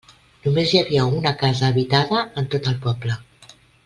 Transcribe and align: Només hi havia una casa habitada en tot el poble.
Només 0.45 0.71
hi 0.71 0.79
havia 0.79 1.03
una 1.19 1.33
casa 1.43 1.67
habitada 1.75 2.23
en 2.43 2.49
tot 2.57 2.71
el 2.73 2.81
poble. 2.87 3.19